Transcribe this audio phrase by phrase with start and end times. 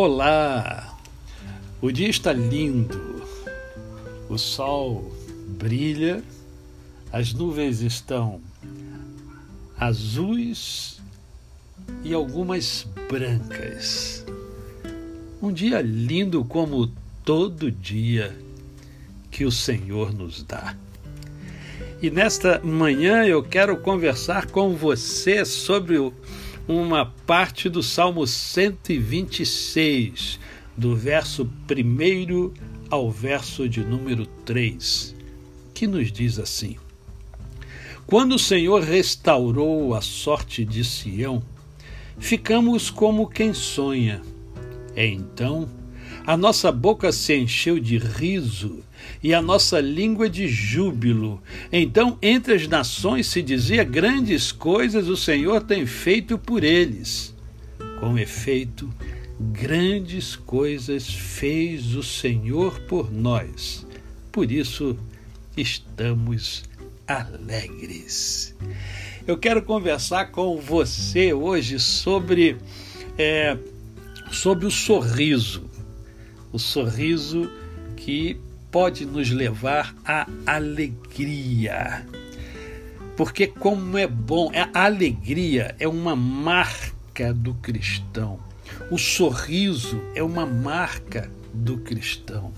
[0.00, 0.96] Olá!
[1.82, 3.20] O dia está lindo,
[4.28, 5.12] o sol
[5.58, 6.22] brilha,
[7.12, 8.40] as nuvens estão
[9.76, 11.00] azuis
[12.04, 14.24] e algumas brancas.
[15.42, 16.92] Um dia lindo como
[17.24, 18.38] todo dia
[19.32, 20.76] que o Senhor nos dá.
[22.00, 25.98] E nesta manhã eu quero conversar com você sobre
[26.68, 30.38] uma parte do Salmo 126,
[30.76, 32.52] do verso 1
[32.90, 35.16] ao verso de número 3,
[35.72, 36.76] que nos diz assim:
[38.06, 41.42] Quando o Senhor restaurou a sorte de Sião,
[42.18, 44.20] ficamos como quem sonha.
[44.94, 45.66] É então
[46.26, 48.84] a nossa boca se encheu de riso
[49.22, 51.42] e a nossa língua de júbilo.
[51.72, 57.34] Então, entre as nações se dizia: grandes coisas o Senhor tem feito por eles.
[58.00, 58.92] Com efeito,
[59.40, 63.86] grandes coisas fez o Senhor por nós.
[64.30, 64.96] Por isso,
[65.56, 66.64] estamos
[67.06, 68.54] alegres.
[69.26, 72.56] Eu quero conversar com você hoje sobre,
[73.18, 73.58] é,
[74.30, 75.67] sobre o sorriso
[76.52, 77.50] o sorriso
[77.96, 82.06] que pode nos levar à alegria.
[83.16, 88.38] Porque como é bom, a alegria é uma marca do cristão.
[88.90, 92.52] O sorriso é uma marca do cristão.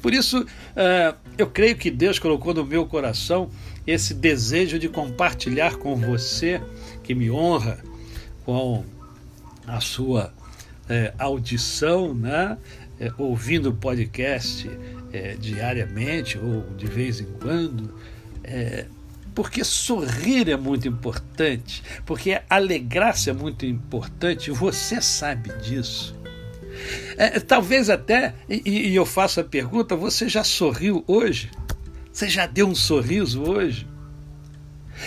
[0.00, 3.50] Por isso, uh, eu creio que Deus colocou no meu coração
[3.86, 6.60] esse desejo de compartilhar com você,
[7.02, 7.78] que me honra
[8.44, 8.84] com
[9.66, 10.32] a sua
[10.88, 12.56] é, audição, né?
[12.98, 14.70] É, ouvindo o podcast
[15.12, 17.94] é, diariamente ou de vez em quando,
[18.42, 18.86] é,
[19.34, 26.14] porque sorrir é muito importante, porque alegrar-se é muito importante, você sabe disso.
[27.16, 31.50] É, talvez até, e, e eu faço a pergunta: você já sorriu hoje?
[32.12, 33.86] Você já deu um sorriso hoje?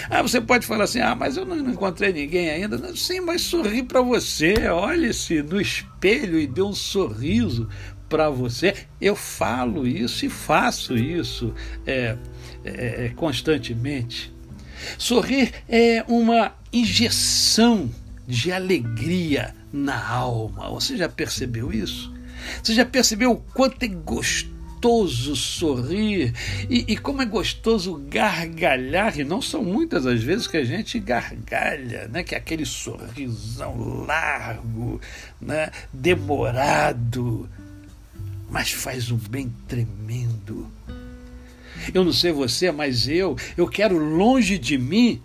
[0.10, 2.78] Ah, você pode falar assim: ah, mas eu não encontrei ninguém ainda.
[2.78, 4.68] Não, sim, mas sorri para você.
[4.68, 7.70] Olhe-se no espelho e dê um sorriso
[8.10, 8.74] para você.
[9.00, 11.54] Eu falo isso e faço isso
[11.86, 12.16] é,
[12.64, 14.34] é, é, constantemente.
[14.98, 17.90] Sorrir é uma injeção
[18.28, 20.70] de alegria na alma.
[20.70, 22.14] Você já percebeu isso?
[22.62, 24.57] Você já percebeu o quanto é gostoso?
[24.78, 26.34] Gostoso sorrir
[26.70, 31.00] e, e, como é gostoso gargalhar, e não são muitas as vezes que a gente
[31.00, 32.24] gargalha, né?
[32.24, 35.02] que é aquele sorrisão largo,
[35.42, 35.72] né?
[35.92, 37.50] demorado,
[38.50, 40.68] mas faz um bem tremendo.
[41.94, 45.22] Eu não sei você, mas eu, eu quero longe de mim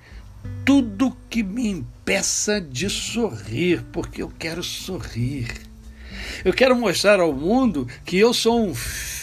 [0.64, 5.48] tudo que me impeça de sorrir, porque eu quero sorrir.
[6.44, 8.74] Eu quero mostrar ao mundo que eu sou um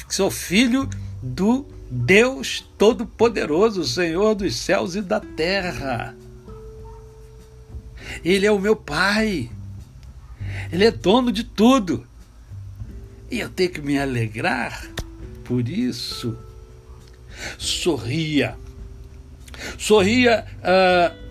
[0.10, 0.90] sou filho
[1.22, 6.16] do Deus Todo-Poderoso, Senhor dos céus e da terra.
[8.24, 9.50] Ele é o meu Pai.
[10.72, 12.06] Ele é dono de tudo.
[13.32, 14.88] E eu tenho que me alegrar
[15.44, 16.38] por isso.
[17.58, 18.58] Sorria.
[19.78, 21.30] Sorria uh,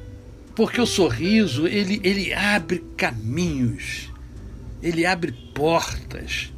[0.54, 4.12] porque o sorriso ele, ele abre caminhos,
[4.82, 6.52] ele abre portas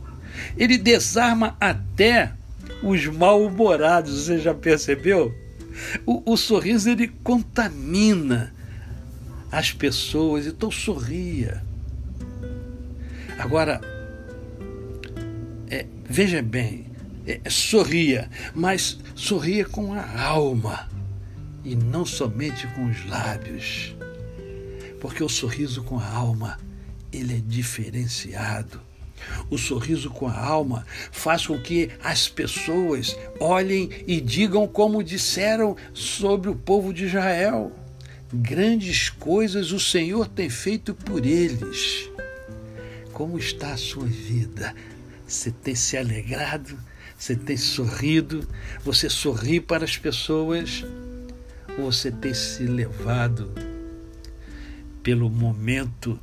[0.57, 2.33] ele desarma até
[2.83, 5.35] os mal-humorados, você já percebeu?
[6.05, 8.55] O, o, sorriso ele contamina
[9.51, 11.63] as pessoas, então sorria.
[13.39, 13.81] Agora,
[15.69, 16.87] é, veja bem,
[17.27, 20.89] é, sorria, mas sorria com a alma
[21.65, 23.95] e não somente com os lábios,
[25.01, 26.59] porque o sorriso com a alma
[27.13, 28.81] ele é diferenciado.
[29.51, 35.77] O sorriso com a alma faz com que as pessoas olhem e digam como disseram
[35.93, 37.73] sobre o povo de Israel:
[38.33, 42.11] grandes coisas o Senhor tem feito por eles.
[43.13, 44.75] Como está a sua vida?
[45.27, 46.79] Você tem se alegrado?
[47.19, 48.49] Você tem sorrido?
[48.83, 50.85] Você sorri para as pessoas?
[51.79, 53.53] Ou você tem se levado
[55.03, 56.19] pelo momento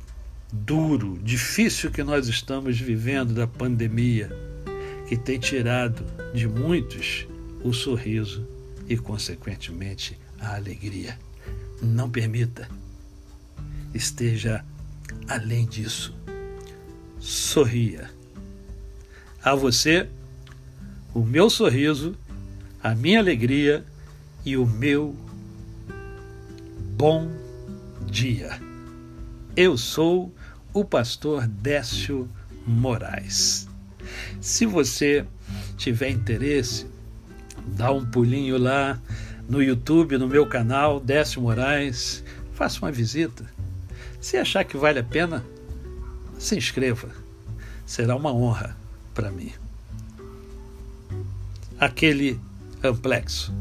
[0.52, 4.30] duro, difícil que nós estamos vivendo da pandemia,
[5.08, 6.04] que tem tirado
[6.34, 7.26] de muitos
[7.62, 8.46] o sorriso
[8.88, 11.18] e, consequentemente, a alegria.
[11.82, 12.68] Não permita.
[13.94, 14.64] Esteja
[15.28, 16.14] além disso.
[17.18, 18.10] Sorria.
[19.42, 20.08] A você,
[21.14, 22.16] o meu sorriso,
[22.82, 23.84] a minha alegria
[24.44, 25.16] e o meu
[26.96, 27.30] bom
[28.06, 28.67] dia.
[29.60, 30.32] Eu sou
[30.72, 32.30] o pastor Décio
[32.64, 33.66] Moraes.
[34.40, 35.26] Se você
[35.76, 36.86] tiver interesse,
[37.66, 39.02] dá um pulinho lá
[39.48, 42.22] no YouTube, no meu canal, Décio Moraes,
[42.52, 43.44] faça uma visita.
[44.20, 45.44] Se achar que vale a pena,
[46.38, 47.10] se inscreva.
[47.84, 48.76] Será uma honra
[49.12, 49.52] para mim.
[51.80, 52.38] Aquele
[52.80, 53.52] amplexo